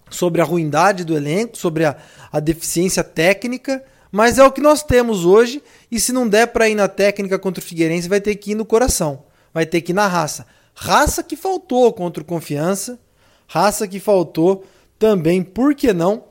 sobre 0.09 0.41
a 0.41 0.45
ruindade 0.45 1.05
do 1.05 1.15
elenco, 1.15 1.57
sobre 1.57 1.85
a, 1.85 1.95
a 2.31 2.41
deficiência 2.41 3.03
técnica 3.03 3.81
mas 4.15 4.39
é 4.39 4.43
o 4.45 4.51
que 4.51 4.61
nós 4.61 4.81
temos 4.81 5.25
hoje. 5.25 5.61
E 5.91 5.99
se 5.99 6.13
não 6.13 6.25
der 6.25 6.47
para 6.47 6.69
ir 6.69 6.75
na 6.75 6.87
técnica 6.87 7.37
contra 7.37 7.61
o 7.61 7.65
Figueirense, 7.65 8.07
vai 8.07 8.21
ter 8.21 8.33
que 8.35 8.51
ir 8.51 8.55
no 8.55 8.63
coração. 8.63 9.25
Vai 9.53 9.65
ter 9.65 9.81
que 9.81 9.91
ir 9.91 9.93
na 9.93 10.07
raça. 10.07 10.47
Raça 10.73 11.21
que 11.21 11.35
faltou 11.35 11.91
contra 11.91 12.23
o 12.23 12.25
Confiança. 12.25 12.97
Raça 13.45 13.85
que 13.85 13.99
faltou 13.99 14.63
também, 14.97 15.43
por 15.43 15.75
que 15.75 15.91
não, 15.91 16.23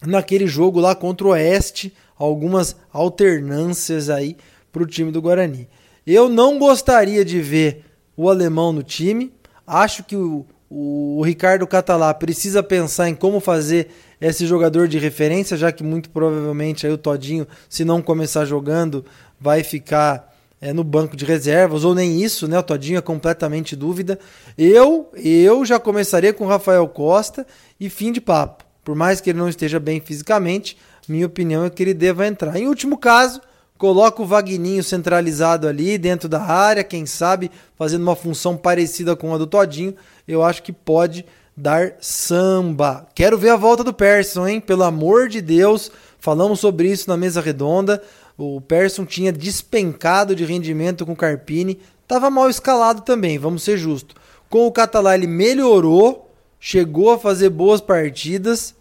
naquele 0.00 0.46
jogo 0.46 0.80
lá 0.80 0.94
contra 0.94 1.26
o 1.26 1.30
Oeste. 1.32 1.94
Algumas 2.16 2.74
alternâncias 2.90 4.08
aí 4.08 4.38
para 4.72 4.82
o 4.82 4.86
time 4.86 5.12
do 5.12 5.20
Guarani. 5.20 5.68
Eu 6.06 6.26
não 6.30 6.58
gostaria 6.58 7.22
de 7.22 7.38
ver 7.38 7.84
o 8.16 8.30
alemão 8.30 8.72
no 8.72 8.82
time. 8.82 9.30
Acho 9.66 10.02
que 10.04 10.16
o, 10.16 10.46
o 10.70 11.20
Ricardo 11.22 11.66
Catalá 11.66 12.14
precisa 12.14 12.62
pensar 12.62 13.10
em 13.10 13.14
como 13.14 13.40
fazer 13.40 13.90
esse 14.20 14.46
jogador 14.46 14.88
de 14.88 14.98
referência, 14.98 15.56
já 15.56 15.70
que 15.70 15.82
muito 15.82 16.10
provavelmente 16.10 16.86
aí 16.86 16.92
o 16.92 16.98
Todinho, 16.98 17.46
se 17.68 17.84
não 17.84 18.02
começar 18.02 18.44
jogando, 18.44 19.04
vai 19.40 19.62
ficar 19.62 20.34
é, 20.60 20.72
no 20.72 20.82
banco 20.82 21.16
de 21.16 21.24
reservas, 21.24 21.84
ou 21.84 21.94
nem 21.94 22.20
isso, 22.20 22.48
né? 22.48 22.58
O 22.58 22.62
Todinho 22.62 22.98
é 22.98 23.02
completamente 23.02 23.76
dúvida. 23.76 24.18
Eu, 24.56 25.10
eu 25.14 25.64
já 25.64 25.78
começaria 25.78 26.32
com 26.32 26.44
o 26.44 26.48
Rafael 26.48 26.86
Costa 26.88 27.46
e 27.78 27.88
fim 27.88 28.10
de 28.10 28.20
papo. 28.20 28.64
Por 28.84 28.96
mais 28.96 29.20
que 29.20 29.30
ele 29.30 29.38
não 29.38 29.48
esteja 29.48 29.78
bem 29.78 30.00
fisicamente, 30.00 30.76
minha 31.08 31.26
opinião 31.26 31.64
é 31.64 31.70
que 31.70 31.82
ele 31.82 31.94
deva 31.94 32.26
entrar. 32.26 32.56
Em 32.58 32.66
último 32.66 32.98
caso, 32.98 33.40
coloca 33.76 34.22
o 34.22 34.26
Vagninho 34.26 34.82
centralizado 34.82 35.68
ali 35.68 35.96
dentro 35.96 36.28
da 36.28 36.42
área, 36.42 36.82
quem 36.82 37.06
sabe 37.06 37.50
fazendo 37.76 38.02
uma 38.02 38.16
função 38.16 38.56
parecida 38.56 39.14
com 39.14 39.32
a 39.32 39.38
do 39.38 39.46
Todinho, 39.46 39.94
eu 40.26 40.42
acho 40.42 40.62
que 40.62 40.72
pode 40.72 41.24
dar 41.58 41.94
samba. 42.00 43.08
Quero 43.16 43.36
ver 43.36 43.50
a 43.50 43.56
volta 43.56 43.82
do 43.82 43.92
Persson, 43.92 44.46
hein? 44.46 44.60
Pelo 44.60 44.84
amor 44.84 45.28
de 45.28 45.40
Deus. 45.40 45.90
Falamos 46.20 46.60
sobre 46.60 46.88
isso 46.88 47.10
na 47.10 47.16
mesa 47.16 47.40
redonda. 47.40 48.00
O 48.36 48.60
Persson 48.60 49.04
tinha 49.04 49.32
despencado 49.32 50.36
de 50.36 50.44
rendimento 50.44 51.04
com 51.04 51.12
o 51.12 51.16
Carpini. 51.16 51.80
Tava 52.06 52.30
mal 52.30 52.48
escalado 52.48 53.02
também, 53.02 53.38
vamos 53.38 53.64
ser 53.64 53.76
justos. 53.76 54.14
Com 54.48 54.68
o 54.68 54.72
Catalá 54.72 55.16
ele 55.16 55.26
melhorou, 55.26 56.32
chegou 56.60 57.10
a 57.10 57.18
fazer 57.18 57.50
boas 57.50 57.80
partidas. 57.80 58.72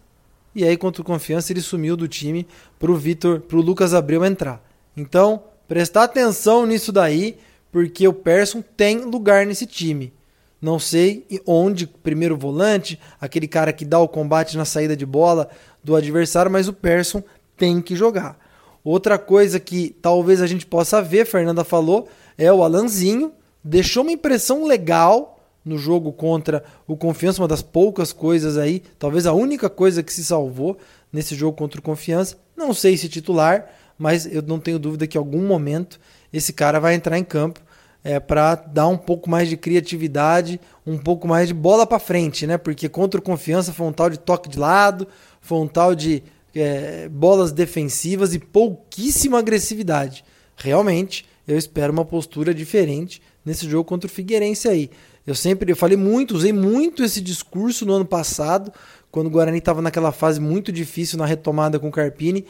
E 0.53 0.63
aí 0.63 0.77
contra 0.77 1.01
o 1.01 1.05
Confiança 1.05 1.51
ele 1.51 1.61
sumiu 1.61 1.97
do 1.97 2.07
time 2.07 2.47
pro 2.77 2.95
Vitor, 2.95 3.39
pro 3.39 3.59
Lucas 3.59 3.95
Abreu 3.95 4.23
entrar. 4.23 4.63
Então, 4.95 5.43
prestar 5.67 6.03
atenção 6.03 6.65
nisso 6.67 6.91
daí, 6.91 7.37
porque 7.71 8.07
o 8.07 8.13
Persson 8.13 8.63
tem 8.75 8.99
lugar 8.99 9.47
nesse 9.47 9.65
time. 9.65 10.13
Não 10.61 10.79
sei 10.79 11.25
onde, 11.45 11.85
primeiro 11.85 12.35
volante, 12.35 12.99
aquele 13.21 13.47
cara 13.47 13.71
que 13.71 13.85
dá 13.85 13.99
o 13.99 14.07
combate 14.07 14.57
na 14.57 14.65
saída 14.65 14.95
de 14.95 15.05
bola 15.05 15.49
do 15.83 15.95
adversário, 15.95 16.51
mas 16.51 16.67
o 16.67 16.73
Persson 16.73 17.23
tem 17.55 17.81
que 17.81 17.95
jogar. 17.95 18.39
Outra 18.83 19.19
coisa 19.19 19.59
que 19.59 19.95
talvez 20.01 20.41
a 20.41 20.47
gente 20.47 20.65
possa 20.65 21.01
ver, 21.01 21.25
Fernanda 21.25 21.63
falou, 21.63 22.07
é 22.37 22.51
o 22.51 22.63
Alanzinho. 22.63 23.33
Deixou 23.63 24.01
uma 24.01 24.11
impressão 24.11 24.65
legal 24.65 25.37
no 25.63 25.77
jogo 25.77 26.13
contra 26.13 26.63
o 26.87 26.95
Confiança, 26.95 27.41
uma 27.41 27.47
das 27.47 27.61
poucas 27.61 28.13
coisas 28.13 28.57
aí, 28.57 28.81
talvez 28.97 29.25
a 29.25 29.33
única 29.33 29.69
coisa 29.69 30.01
que 30.01 30.13
se 30.13 30.23
salvou 30.23 30.77
nesse 31.11 31.35
jogo 31.35 31.57
contra 31.57 31.79
o 31.79 31.83
Confiança. 31.83 32.37
Não 32.55 32.73
sei 32.73 32.95
se 32.95 33.09
titular, 33.09 33.69
mas 33.97 34.25
eu 34.25 34.41
não 34.41 34.59
tenho 34.59 34.79
dúvida 34.79 35.05
que 35.05 35.17
em 35.17 35.19
algum 35.19 35.45
momento 35.45 35.99
esse 36.31 36.53
cara 36.53 36.79
vai 36.79 36.95
entrar 36.95 37.17
em 37.17 37.23
campo 37.23 37.59
é, 38.03 38.19
para 38.19 38.55
dar 38.55 38.87
um 38.87 38.97
pouco 38.97 39.29
mais 39.29 39.49
de 39.49 39.57
criatividade, 39.57 40.59
um 40.85 40.97
pouco 40.97 41.27
mais 41.27 41.47
de 41.47 41.53
bola 41.53 41.85
para 41.85 41.99
frente, 41.99 42.47
né? 42.47 42.57
Porque 42.57 42.87
contra 42.87 43.19
o 43.19 43.23
Confiança 43.23 43.73
foi 43.73 43.87
um 43.87 43.91
tal 43.91 44.09
de 44.09 44.17
toque 44.17 44.49
de 44.49 44.57
lado, 44.57 45.07
foi 45.41 45.57
um 45.57 45.67
tal 45.67 45.93
de 45.93 46.23
é, 46.55 47.09
bolas 47.09 47.51
defensivas 47.51 48.33
e 48.33 48.39
pouquíssima 48.39 49.39
agressividade. 49.39 50.23
Realmente, 50.55 51.25
eu 51.47 51.57
espero 51.57 51.93
uma 51.93 52.05
postura 52.05 52.53
diferente 52.53 53.21
nesse 53.45 53.69
jogo 53.69 53.83
contra 53.83 54.07
o 54.07 54.11
Figueirense 54.11 54.67
aí. 54.67 54.89
Eu 55.25 55.35
sempre, 55.35 55.71
eu 55.71 55.75
falei 55.75 55.97
muito, 55.97 56.35
usei 56.35 56.53
muito 56.53 57.03
esse 57.03 57.21
discurso 57.21 57.85
no 57.85 57.93
ano 57.93 58.05
passado, 58.05 58.71
quando 59.11 59.27
o 59.27 59.29
Guarani 59.29 59.57
estava 59.57 59.81
naquela 59.81 60.11
fase 60.11 60.39
muito 60.39 60.71
difícil 60.71 61.17
na 61.17 61.25
retomada 61.25 61.79
com 61.79 61.89
o 61.89 61.91
Carpini. 61.91 62.45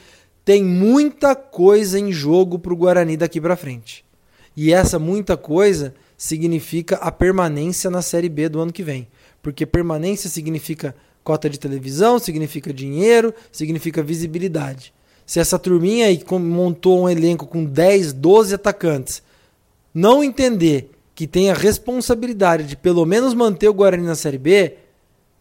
Tem 0.46 0.63
muita 0.63 1.36
coisa 1.36 2.00
em 2.00 2.12
jogo 2.12 2.60
para 2.60 2.74
o 2.74 2.77
Guarani 2.77 3.18
daqui 3.18 3.42
para 3.42 3.56
frente. 3.56 4.07
E 4.58 4.74
essa 4.74 4.98
muita 4.98 5.38
coisa 5.38 5.94
significa 6.18 6.96
a 6.96 7.12
permanência 7.12 7.92
na 7.92 8.02
Série 8.02 8.28
B 8.28 8.50
do 8.50 8.60
ano 8.60 8.74
que 8.74 8.82
vem. 8.82 9.08
Porque 9.40 9.68
permanência 9.68 10.28
significa 10.28 10.96
cota 11.24 11.48
de 11.48 11.60
televisão, 11.60 12.18
significa 12.18 12.74
dinheiro, 12.74 13.32
significa 13.52 14.02
visibilidade. 14.02 14.92
Se 15.28 15.40
essa 15.40 15.60
turminha 15.60 16.08
aí 16.08 16.24
montou 16.32 17.04
um 17.04 17.10
elenco 17.10 17.46
com 17.46 17.64
10, 17.64 18.14
12 18.14 18.56
atacantes, 18.56 19.22
não 19.94 20.24
entender 20.24 20.90
que 21.14 21.28
tem 21.28 21.52
a 21.52 21.54
responsabilidade 21.54 22.64
de 22.64 22.76
pelo 22.76 23.06
menos 23.06 23.36
manter 23.36 23.68
o 23.68 23.74
Guarani 23.74 24.08
na 24.08 24.16
Série 24.16 24.40
B, 24.40 24.76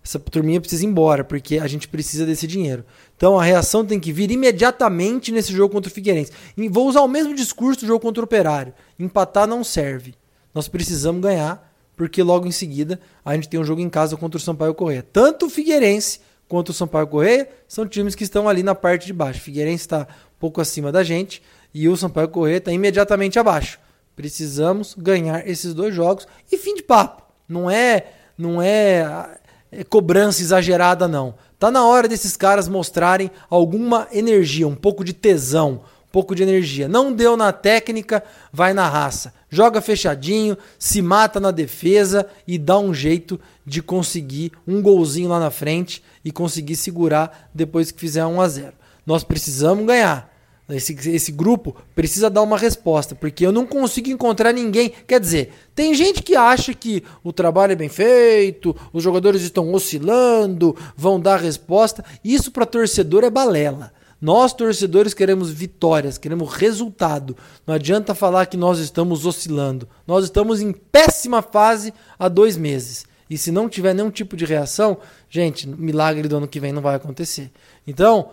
essa 0.06 0.20
turminha 0.20 0.60
precisa 0.60 0.84
ir 0.84 0.86
embora, 0.86 1.24
porque 1.24 1.58
a 1.58 1.66
gente 1.66 1.88
precisa 1.88 2.24
desse 2.24 2.46
dinheiro. 2.46 2.84
Então 3.16 3.36
a 3.36 3.42
reação 3.42 3.84
tem 3.84 3.98
que 3.98 4.12
vir 4.12 4.30
imediatamente 4.30 5.32
nesse 5.32 5.52
jogo 5.52 5.74
contra 5.74 5.90
o 5.90 5.92
Figueirense. 5.92 6.30
E 6.56 6.68
vou 6.68 6.86
usar 6.86 7.00
o 7.00 7.08
mesmo 7.08 7.34
discurso 7.34 7.80
do 7.80 7.88
jogo 7.88 7.98
contra 7.98 8.22
o 8.22 8.24
Operário. 8.24 8.72
Empatar 9.00 9.48
não 9.48 9.64
serve. 9.64 10.14
Nós 10.54 10.68
precisamos 10.68 11.20
ganhar 11.20 11.74
porque 11.96 12.22
logo 12.22 12.46
em 12.46 12.52
seguida 12.52 13.00
a 13.24 13.34
gente 13.34 13.48
tem 13.48 13.58
um 13.58 13.64
jogo 13.64 13.80
em 13.80 13.90
casa 13.90 14.16
contra 14.16 14.38
o 14.38 14.40
Sampaio 14.40 14.74
Correia. 14.74 15.04
Tanto 15.12 15.46
o 15.46 15.50
Figueirense 15.50 16.20
quanto 16.46 16.68
o 16.68 16.72
Sampaio 16.72 17.08
Correia 17.08 17.48
são 17.66 17.84
times 17.84 18.14
que 18.14 18.22
estão 18.22 18.48
ali 18.48 18.62
na 18.62 18.76
parte 18.76 19.06
de 19.06 19.12
baixo. 19.12 19.40
O 19.40 19.42
Figueirense 19.42 19.82
está 19.82 20.02
um 20.02 20.38
pouco 20.38 20.60
acima 20.60 20.92
da 20.92 21.02
gente 21.02 21.42
e 21.74 21.88
o 21.88 21.96
Sampaio 21.96 22.28
Correia 22.28 22.58
está 22.58 22.70
imediatamente 22.70 23.40
abaixo. 23.40 23.80
Precisamos 24.14 24.94
ganhar 24.96 25.48
esses 25.48 25.74
dois 25.74 25.92
jogos 25.92 26.28
e 26.52 26.56
fim 26.56 26.76
de 26.76 26.82
papo. 26.84 27.24
Não 27.48 27.68
é, 27.68 28.06
não 28.38 28.62
é, 28.62 29.00
é 29.00 29.38
cobrança 29.84 30.42
exagerada 30.42 31.06
não. 31.06 31.34
Tá 31.58 31.70
na 31.70 31.86
hora 31.86 32.08
desses 32.08 32.36
caras 32.36 32.68
mostrarem 32.68 33.30
alguma 33.48 34.08
energia, 34.12 34.68
um 34.68 34.74
pouco 34.74 35.02
de 35.02 35.12
tesão, 35.12 35.80
um 36.08 36.10
pouco 36.12 36.34
de 36.34 36.42
energia. 36.42 36.88
Não 36.88 37.12
deu 37.12 37.36
na 37.36 37.52
técnica, 37.52 38.22
vai 38.52 38.74
na 38.74 38.88
raça. 38.88 39.32
Joga 39.48 39.80
fechadinho, 39.80 40.56
se 40.78 41.00
mata 41.00 41.40
na 41.40 41.50
defesa 41.50 42.26
e 42.46 42.58
dá 42.58 42.78
um 42.78 42.92
jeito 42.92 43.40
de 43.64 43.82
conseguir 43.82 44.52
um 44.66 44.82
golzinho 44.82 45.28
lá 45.28 45.40
na 45.40 45.50
frente 45.50 46.02
e 46.24 46.30
conseguir 46.30 46.76
segurar 46.76 47.50
depois 47.54 47.90
que 47.90 48.00
fizer 48.00 48.24
1 48.26 48.40
a 48.40 48.48
0. 48.48 48.72
Nós 49.06 49.24
precisamos 49.24 49.86
ganhar. 49.86 50.35
Esse, 50.68 50.94
esse 51.10 51.30
grupo 51.30 51.76
precisa 51.94 52.28
dar 52.28 52.42
uma 52.42 52.58
resposta, 52.58 53.14
porque 53.14 53.46
eu 53.46 53.52
não 53.52 53.64
consigo 53.64 54.10
encontrar 54.10 54.52
ninguém. 54.52 54.92
Quer 55.06 55.20
dizer, 55.20 55.52
tem 55.74 55.94
gente 55.94 56.22
que 56.22 56.34
acha 56.34 56.74
que 56.74 57.04
o 57.22 57.32
trabalho 57.32 57.72
é 57.72 57.76
bem 57.76 57.88
feito, 57.88 58.74
os 58.92 59.02
jogadores 59.02 59.42
estão 59.42 59.72
oscilando, 59.72 60.76
vão 60.96 61.20
dar 61.20 61.38
resposta. 61.38 62.04
Isso 62.24 62.50
para 62.50 62.66
torcedor 62.66 63.22
é 63.22 63.30
balela. 63.30 63.92
Nós, 64.20 64.52
torcedores, 64.52 65.14
queremos 65.14 65.50
vitórias, 65.50 66.18
queremos 66.18 66.54
resultado. 66.54 67.36
Não 67.64 67.74
adianta 67.74 68.14
falar 68.14 68.46
que 68.46 68.56
nós 68.56 68.78
estamos 68.80 69.24
oscilando. 69.24 69.88
Nós 70.06 70.24
estamos 70.24 70.60
em 70.60 70.72
péssima 70.72 71.42
fase 71.42 71.94
há 72.18 72.26
dois 72.26 72.56
meses. 72.56 73.06
E 73.28 73.36
se 73.36 73.52
não 73.52 73.68
tiver 73.68 73.94
nenhum 73.94 74.10
tipo 74.10 74.36
de 74.36 74.44
reação, 74.44 74.98
gente, 75.28 75.68
milagre 75.68 76.26
do 76.28 76.38
ano 76.38 76.48
que 76.48 76.58
vem 76.58 76.72
não 76.72 76.82
vai 76.82 76.94
acontecer. 76.94 77.50
Então, 77.86 78.30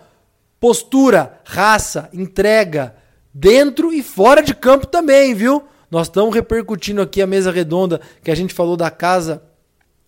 postura, 0.63 1.41
raça, 1.43 2.07
entrega, 2.13 2.95
dentro 3.33 3.91
e 3.91 4.01
fora 4.01 4.41
de 4.41 4.55
campo 4.55 4.87
também, 4.87 5.35
viu? 5.35 5.61
Nós 5.91 6.07
estamos 6.07 6.33
repercutindo 6.33 7.01
aqui 7.01 7.21
a 7.21 7.27
mesa 7.27 7.51
redonda 7.51 7.99
que 8.23 8.31
a 8.31 8.35
gente 8.35 8.53
falou 8.53 8.77
da 8.77 8.89
casa 8.89 9.43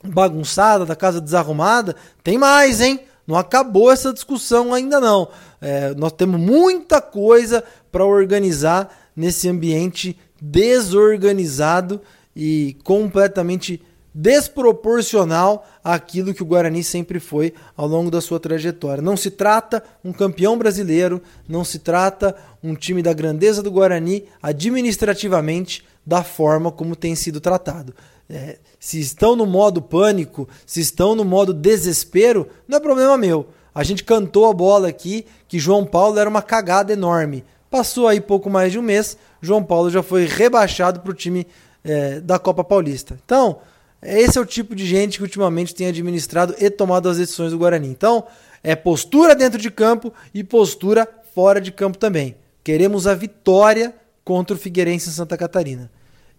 bagunçada, 0.02 0.86
da 0.86 0.96
casa 0.96 1.20
desarrumada. 1.20 1.94
Tem 2.24 2.38
mais, 2.38 2.80
hein? 2.80 3.02
Não 3.28 3.36
acabou 3.36 3.92
essa 3.92 4.14
discussão 4.14 4.74
ainda 4.74 4.98
não. 5.02 5.28
É, 5.60 5.94
nós 5.96 6.14
temos 6.14 6.40
muita 6.40 7.02
coisa 7.02 7.62
para 7.92 8.06
organizar 8.06 9.12
nesse 9.14 9.50
ambiente 9.50 10.18
desorganizado 10.42 12.00
e 12.34 12.78
completamente 12.82 13.84
desproporcional 14.18 15.68
àquilo 15.84 16.34
que 16.34 16.42
o 16.42 16.46
Guarani 16.46 16.82
sempre 16.82 17.20
foi 17.20 17.54
ao 17.76 17.86
longo 17.86 18.10
da 18.10 18.22
sua 18.22 18.40
trajetória. 18.40 19.02
Não 19.02 19.18
se 19.18 19.30
trata 19.30 19.84
um 20.06 20.14
campeão 20.14 20.58
brasileiro, 20.58 21.22
não 21.46 21.66
se 21.66 21.80
trata 21.80 22.34
um 22.64 22.74
time 22.74 23.04
da 23.04 23.12
grandeza 23.12 23.62
do 23.62 23.70
Guarani 23.70 24.24
administrativamente 24.42 25.84
da 26.06 26.24
forma 26.24 26.72
como 26.72 26.96
tem 26.96 27.14
sido 27.14 27.42
tratado. 27.42 27.94
É, 28.30 28.58
se 28.80 29.02
estão 29.02 29.36
no 29.36 29.46
modo 29.46 29.82
pânico, 29.82 30.48
se 30.66 30.80
estão 30.80 31.14
no 31.14 31.26
modo 31.26 31.54
desespero, 31.54 32.48
não 32.66 32.78
é 32.78 32.80
problema 32.80 33.18
meu. 33.18 33.48
A 33.74 33.84
gente 33.84 34.06
cantou 34.06 34.50
a 34.50 34.54
bola 34.54 34.88
aqui 34.88 35.26
que 35.46 35.60
João 35.60 35.86
Paulo 35.86 36.18
era 36.18 36.30
uma 36.30 36.42
cagada 36.42 36.94
enorme. 36.94 37.44
Passou 37.70 38.08
aí 38.08 38.22
pouco 38.22 38.50
mais 38.50 38.72
de 38.72 38.80
um 38.80 38.82
mês, 38.82 39.18
João 39.42 39.62
Paulo 39.62 39.90
já 39.90 40.02
foi 40.02 40.26
rebaixado 40.26 41.02
para 41.02 41.12
o 41.12 41.14
time 41.14 41.46
é, 41.84 42.22
da 42.22 42.40
Copa 42.40 42.64
Paulista. 42.64 43.20
Então, 43.26 43.60
esse 44.02 44.38
é 44.38 44.42
o 44.42 44.46
tipo 44.46 44.76
de 44.76 44.86
gente 44.86 45.18
que 45.18 45.24
ultimamente 45.24 45.74
tem 45.74 45.88
administrado 45.88 46.56
e 46.60 46.70
tomado 46.70 47.10
as 47.10 47.18
decisões 47.18 47.52
do 47.52 47.58
Guarani. 47.58 47.88
Então, 47.88 48.26
é 48.64 48.76
postura 48.76 49.36
dentro 49.36 49.60
de 49.60 49.70
campo 49.70 50.14
e 50.34 50.44
postura 50.44 51.08
fora 51.34 51.60
de 51.60 51.72
campo 51.72 51.98
também. 51.98 52.36
Queremos 52.64 53.06
a 53.08 53.14
vitória 53.14 53.94
contra 54.24 54.56
o 54.56 54.60
Figueirense 54.60 55.10
em 55.10 55.12
Santa 55.12 55.38
Catarina. 55.38 55.92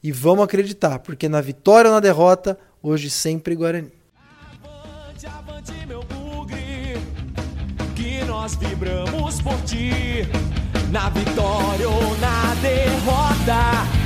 E 0.02 0.10
vamos 0.10 0.44
acreditar, 0.44 0.98
porque 0.98 1.28
na 1.28 1.40
vitória 1.40 1.88
ou 1.88 1.94
na 1.94 2.00
derrota, 2.00 2.58
hoje 2.82 3.10
sempre 3.10 3.54
Guarani. 3.54 3.92
Avante, 4.64 5.26
avante, 5.26 5.86
meu 5.86 6.02
bugre, 6.02 6.96
que 7.94 8.24
nós 8.24 8.54
vibramos 8.56 9.40
por 9.40 9.60
ti. 9.62 9.90
Na 10.90 11.10
vitória 11.10 11.88
ou 11.88 12.16
na 12.18 12.54
derrota, 12.60 14.05